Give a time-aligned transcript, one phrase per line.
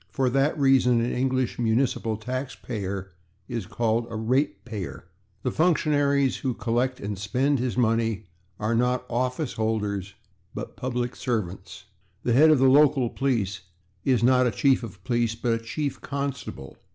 [0.09, 3.11] For that reason an English municipal taxpayer
[3.47, 5.03] is called a /ratepayer/.
[5.43, 8.25] The functionaries who collect and spend his money
[8.59, 10.15] are not /office holders/
[10.55, 11.85] but /public servants/.
[12.23, 13.61] The head of the local police
[14.03, 16.77] is not a /chief of police/, but a /chief constable